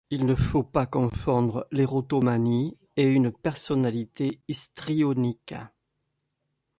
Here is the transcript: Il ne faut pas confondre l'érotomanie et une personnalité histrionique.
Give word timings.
Il 0.09 0.25
ne 0.25 0.33
faut 0.33 0.63
pas 0.63 0.87
confondre 0.87 1.67
l'érotomanie 1.71 2.75
et 2.97 3.03
une 3.03 3.31
personnalité 3.31 4.39
histrionique. 4.47 5.53